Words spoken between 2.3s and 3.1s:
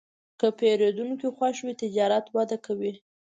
وده کوي.